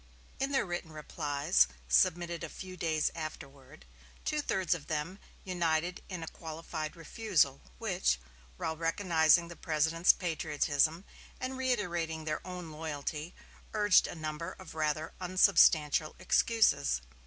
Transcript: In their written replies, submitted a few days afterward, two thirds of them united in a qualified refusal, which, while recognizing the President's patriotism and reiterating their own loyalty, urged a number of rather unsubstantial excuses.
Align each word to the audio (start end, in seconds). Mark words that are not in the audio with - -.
In 0.39 0.51
their 0.51 0.65
written 0.65 0.91
replies, 0.91 1.67
submitted 1.87 2.43
a 2.43 2.49
few 2.49 2.75
days 2.75 3.11
afterward, 3.13 3.85
two 4.25 4.41
thirds 4.41 4.73
of 4.73 4.87
them 4.87 5.19
united 5.43 6.01
in 6.09 6.23
a 6.23 6.27
qualified 6.27 6.95
refusal, 6.95 7.61
which, 7.77 8.19
while 8.57 8.75
recognizing 8.75 9.47
the 9.47 9.55
President's 9.55 10.11
patriotism 10.11 11.05
and 11.39 11.55
reiterating 11.55 12.25
their 12.25 12.41
own 12.47 12.71
loyalty, 12.71 13.35
urged 13.75 14.07
a 14.07 14.15
number 14.15 14.53
of 14.57 14.73
rather 14.73 15.13
unsubstantial 15.21 16.15
excuses. 16.17 17.01